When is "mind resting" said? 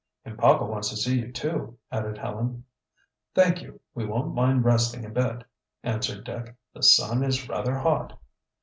4.33-5.05